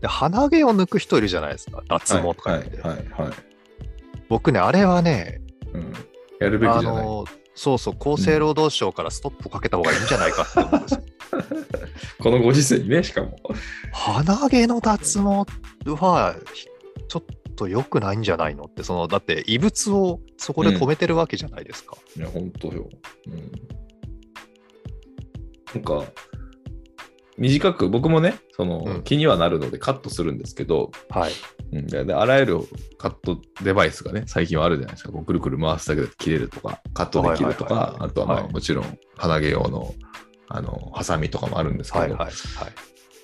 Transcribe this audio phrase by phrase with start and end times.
[0.00, 3.32] で鼻毛を抜く人いるじゃないですか、脱毛とかはいで、はいはいはい。
[4.28, 5.40] 僕ね、あれはね、
[5.72, 5.92] うん、
[6.40, 7.04] やるべきあじゃない。
[7.04, 11.02] の、そうそう、厚生労働省からストップをかけた方がいいんじゃないかって思うんですよ。
[12.18, 13.36] このご時世にね、しかも。
[13.92, 15.44] 鼻毛の脱毛
[15.92, 16.66] は、ひ
[17.08, 21.96] ちょっと良くないんじゃないのって、その、だって異物をそこで止めてるわけじゃないですか。
[22.16, 22.88] いや、本当よ。
[23.26, 23.52] うん。
[25.74, 26.04] なんか、
[27.38, 31.32] 短く、僕もね、その、うん気にはなるのでカットするんですけど、はい。
[31.72, 32.60] うん、でであらゆる
[32.98, 35.12] カットデバイスがね、最近はあるじゃないですか。
[35.12, 39.94] こうくるくる回すだけで切れるとか、カットできるとはいはいはい、はいかあとはまあ、はいもちろん鼻毛用の、
[40.48, 42.32] あの、ハサミとかもあるんですけど、はいはいはい。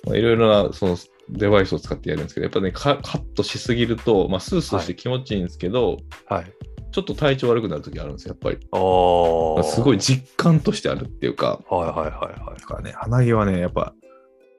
[0.05, 0.97] まあいろいろなその
[1.29, 6.53] デバイスを使ってやるんですけど、やっぱね、カカットしすぎると、まあ、スースーして気持ちいいんですけど、はい。
[6.91, 8.67] ちょっと体調悪くなるときあるんですよ、やっぱり。
[8.71, 9.97] おーすごい。
[9.97, 12.09] 実感としてあるっていうか、はいはいはい
[12.39, 12.67] はいだ。
[12.67, 13.93] からね、鼻毛はね、やっぱ、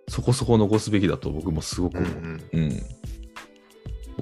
[0.08, 2.18] そこそこ残すべきだと僕もすごくうん思う。
[2.20, 2.42] うん。
[2.52, 2.82] うん。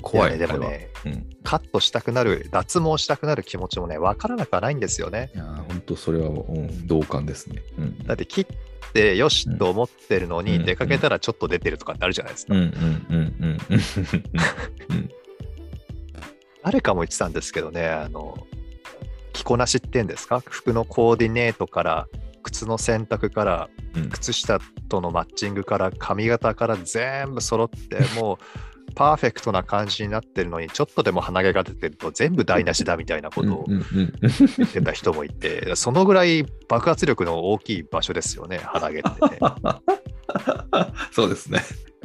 [0.01, 1.13] 怖い、やね、でもね、うん。
[1.13, 5.31] いカットしたくなる、脱毛したくなる気持ちもね、分からなくはないんですよね。
[5.35, 7.63] やー、本当それはもう、うん、同感ですね。
[7.79, 7.99] うん。
[7.99, 8.47] だって切っ
[8.93, 12.55] てよしと思ってるのに、うん出かけたらちょっと出てるとかってあるじゃないですか。
[12.55, 13.59] うんうんうんうん
[14.91, 15.11] うん。
[16.63, 18.47] 誰かも言ってたんですけどね、あの、
[19.33, 20.41] 着こなしっていうんですか？
[20.41, 22.09] 服のコーディネートから、
[22.43, 28.45] 靴の選択から、うん靴下とのマッチングから、髪型から全部揃って、 もう、
[28.95, 33.81] パーフェクトな感じになってるのに、ちょっとでも鼻毛が出てると全部台無しだみたいなことを言
[34.67, 39.39] ってた人もいて、そのぐらい爆発力の大きい場所ですよね、鼻毛ってね。
[41.11, 41.63] そうですね。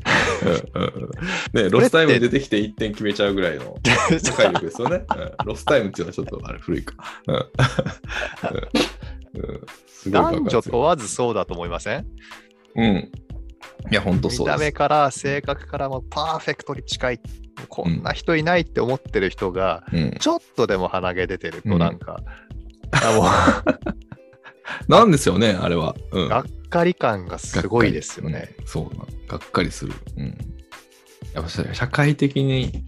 [1.53, 5.03] ね、ロスタイムに出てきて1点決めちゃうぐらいの破壊力ですよね。
[5.09, 6.95] うんロスタイムっていうのはちょっとあれ古いか。
[7.27, 7.45] うん
[9.37, 12.05] うん男女問わずそうだと思いません？
[12.75, 13.11] うん。
[13.91, 14.57] いや、本当見そうです。
[14.57, 17.19] た目から性格からもパーフェクトに近い、
[17.67, 22.21] こんな人いないって思ってる人が、うん、ちょっとでも鼻毛出てるうんとなんか、
[22.91, 23.63] あ
[24.87, 25.95] なんですよね、あれは。
[26.11, 28.55] うんもうがっかり感がすごいですよね。
[28.59, 29.93] うんそうなのがっかりする。
[30.17, 30.37] うん。
[31.33, 32.85] やっぱ社社会的に、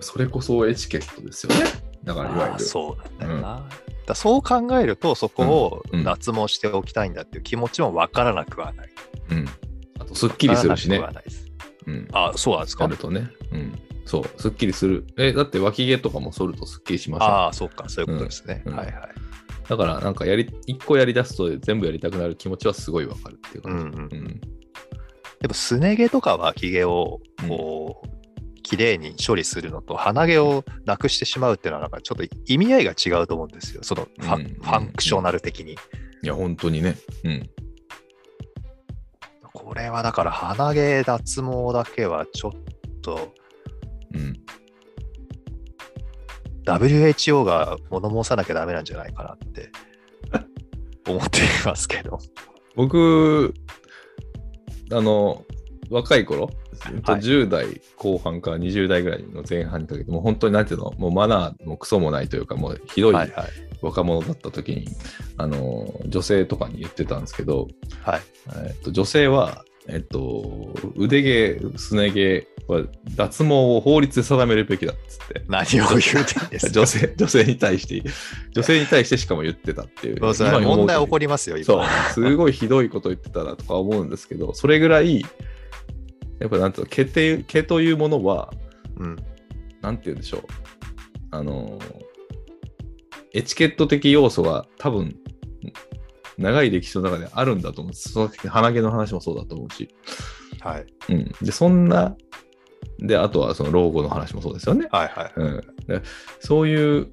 [0.00, 1.64] それこそエチケットですよね。
[2.04, 2.64] だからいわゆる。
[2.64, 3.68] そうなん
[4.06, 8.90] だそう考えると、そこを脱毛しておきたいんだっていう気持ちもわからなくはない。
[9.30, 9.46] うん。
[9.98, 11.00] あと、すっきりするしね
[11.86, 12.08] うん。
[12.12, 12.84] あそうなんですか？
[12.84, 13.28] あるとね。
[13.52, 13.78] うん。
[14.04, 15.06] そう、すっきりする。
[15.16, 17.28] え、だって脇毛とかも剃るとすっきりしません。
[17.28, 18.62] ああ、そうか、そういうことですね。
[18.66, 18.96] うんはいはい。
[19.68, 24.16] だから、なんかやり、一個やり出すと全部やりたくなる気持ちはすごいわかるっていううん感じ。
[24.16, 24.40] うんうん。
[25.40, 28.08] でも、すね毛とか脇毛を、こう、
[28.70, 33.82] 綺麗に処理するのと、鼻毛をなくしてしまうっていうのは、なんかちょっと意味合いが違うと思うんですよ。
[33.82, 35.72] そのファ,、うんファンクショナル的に。
[35.72, 35.76] い
[36.22, 36.96] や、本当にね。
[37.24, 37.50] うん。
[39.52, 42.52] これはだから、鼻毛脱毛だけはちょっ
[43.02, 43.34] と、
[44.14, 44.36] うん。
[46.64, 49.72] WHO が物申さなきゃダメなんじゃないかなって
[51.08, 52.20] 思っていますけど。
[52.76, 53.52] 僕、
[54.92, 55.44] あの、
[55.90, 56.54] 若い頃、はい
[57.20, 63.46] 10代後半から20代ぐらいの前半にかけて、もう本当になんていうの、もうマナーもクソもないというか、もうひどいはいはい。
[63.82, 64.88] 若者だった時に、
[65.36, 67.68] あの、女性とかに言ってたんですけど、
[68.02, 68.20] はい。
[68.66, 72.84] えっと、女性は、えっと、腕毛、すね毛は
[73.16, 75.42] 脱毛を法律で定めるべきだっつって。
[75.48, 76.72] 何を言うてんですか？
[76.80, 78.02] 女性、女性に対して、
[78.52, 80.18] 女性に対してしかも言ってたっていう。
[80.20, 81.64] そうそう問題起こりますよ、今。
[81.64, 81.84] そう、
[82.14, 85.24] すごいひどいこと言ってたなとか思うんですけど、それぐらい、
[86.40, 88.52] やっぱなんていうの毛って、毛というものは、
[88.98, 89.16] うん。
[89.82, 90.40] なんて言うんでしょう。
[91.30, 91.78] あの、
[93.32, 95.16] エチケット的要素が多分、
[96.38, 98.12] 長い歴史の中であるんだと思うんです。
[98.12, 99.94] その鼻毛の話もそうだと思うし。
[100.60, 100.86] はい。
[101.10, 101.32] うん。
[101.42, 102.16] で、そんな、
[102.98, 104.88] で、あとはその老後の話もそうですよね。
[104.90, 105.32] はいはい。
[105.36, 106.02] うん、で
[106.38, 107.10] そういう、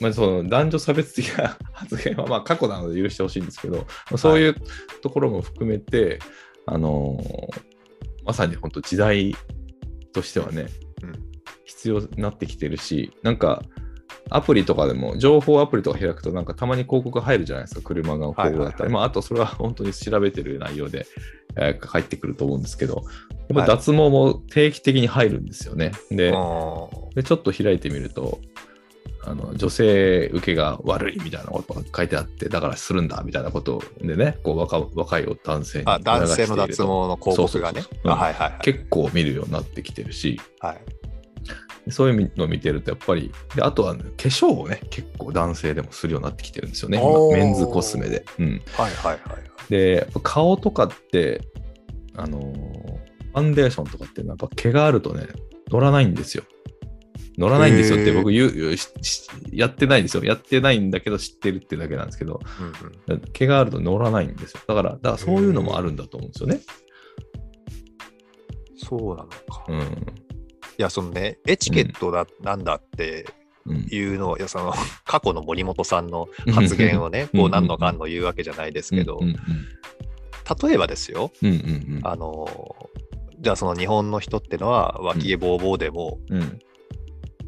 [0.00, 3.84] まあ、その男女差別的な 発言はまあ過去なので許してほしいんですけど、ま
[4.14, 4.56] あそういう
[5.02, 6.18] ところも含めて、
[6.66, 7.73] あのー
[8.24, 9.34] まさに本当時代
[10.12, 10.66] としてはね、
[11.02, 11.12] うん。
[11.64, 13.62] 必要になってきてるし、なんか
[14.30, 18.92] アプリとかでも、情報アプリとか開くと、なんかたまに広告入るじゃないですか、車が広告だったり、はいはいはい。
[18.92, 21.06] まあ、あとそれは本当に調べてる内容で、
[21.56, 23.04] えー入ってくると思うんですけど、やっ
[23.54, 23.68] ぱはい。
[23.68, 25.92] 脱毛も定期的に入るんですよね。
[26.10, 28.40] で、あで、ちょっと開いてみると、
[29.26, 37.82] あの女性受けが悪いみたいなことが書いてあって、だからするんだみたいなことでね、こう若若い男性にーあ、男性の脱毛の広告がね。
[38.62, 41.90] 結構見るようになってきてるし、はい。
[41.90, 46.98] そういうのを見てると、やっぱり、であとは、ね、化粧をね、結構男性でもするようになってきてるんですよね、
[47.32, 48.24] メンズコスメで。
[48.38, 49.20] うん、はいはいはい。
[49.70, 51.40] で、顔とかって、
[52.16, 52.84] あのー
[53.34, 55.26] ファンデーションとかってやっぱ毛があるとね、
[55.68, 56.44] 乗らないんですよ。
[57.38, 58.76] 乗らないんですよって僕言う
[59.52, 60.24] やってないんですよ。
[60.24, 62.40] やってないんだけど知ってるってだけなんですけど、
[63.08, 64.60] うんうん毛があると乗らないんですよ。
[64.66, 66.60] だから、だからそういうのもあるんだと思うんですよね。
[68.76, 69.64] そうなのか。
[69.68, 70.06] いうん。
[70.78, 73.26] や、そのね、エチケットだ、なんだって
[73.66, 73.86] うん。
[73.90, 74.72] いうのを、いや、その、
[75.04, 79.36] 過去の森本さんの発言をね、うんこう、何のかんの言うわけじゃないですけどうん、うん
[80.62, 81.60] 例えばですよ、うんうんう
[82.00, 82.76] んあの、
[83.40, 86.58] じゃあその日本の人ってのは、脇毛ぼうぼうでもうん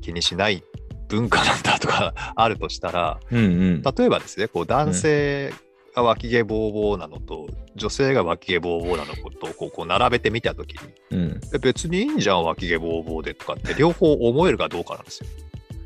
[0.00, 0.62] 気にしない
[1.08, 3.40] 文化なんだとか あるとしたら、うんう
[3.78, 5.52] ん例えばですね、こう男性
[5.94, 10.78] が脇毛ぼうぼうなのと、女性が脇毛ぼうぼうなのとこうこう並べてみたときに、
[11.10, 15.26] うんえ別にいいんじゃん、脇毛ぼうぼうでとかって両方思えるかどうかなんですよ。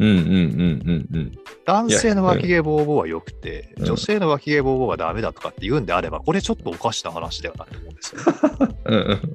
[0.01, 8.23] うんうんうんうんうん男性の脇毛ぼうぼうは良くて、うん女性の脇毛ぼうぼうはダメだとかって言うんであれば、これちょっとおかしな話だよなと思うんですよ。
[8.87, 9.33] うんうん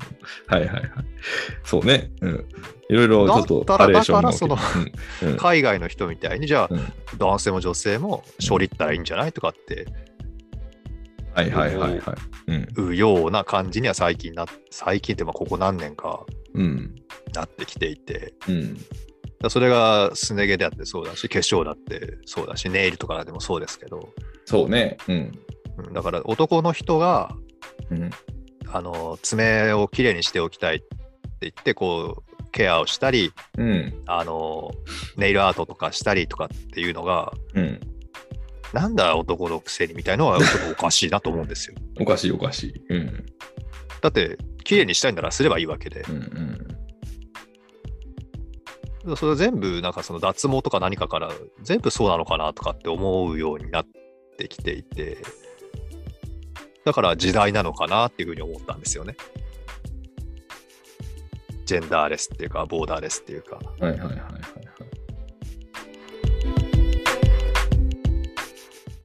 [0.48, 0.90] はいはいはい。
[1.64, 2.12] そうね。
[2.22, 2.46] うん。
[2.90, 4.92] いろいろちょっとバリエーションがだから起きる
[5.24, 9.88] うんうん海外の人みたいに、じゃあうん男性も女性も処理ったらいいんじゃないとかって
[11.36, 12.14] はいはいはいは
[12.48, 12.72] い。
[12.78, 12.96] うん。
[12.96, 16.96] ような感じには最近な、最近ってまあここ何年かうん。
[17.34, 18.78] なってきていて、うん。
[19.42, 24.10] だそれがすね毛であってそうだし、化粧だってそうだし、ネイルとかでもそうですけど、
[24.46, 24.98] そうね。
[25.08, 25.32] うん。
[25.78, 27.36] うんだから男の人が
[27.92, 28.10] うん。
[28.72, 30.88] あの爪をきれいにしておきたいって
[31.42, 32.25] 言って、こう、
[32.56, 34.02] ケアをしたり、うん。
[34.08, 34.72] あの
[35.18, 37.80] ネイルアートとかしたりとかっていうのが、うん。
[38.74, 41.76] なんだ男のくせにみたいのはちょっとおかしいなと思うんですよ。
[42.00, 42.74] おかしいおかしい。
[42.90, 43.26] うん。
[44.02, 46.16] だって、綺麗にしたいならすればいいわけでう、ん
[49.06, 49.18] うん。
[49.18, 51.32] それ全部なんかその脱毛とか何かから
[51.62, 53.88] 全部そうなのかなとかって思うようになっ
[54.38, 55.18] てきていて、
[56.86, 59.18] だから時代なのかなっていうふうに思ったんですよね。
[61.66, 63.60] ジェンダーレスっていうか、ボーダーレスっていうか。
[63.80, 64.20] はいはいはいはい。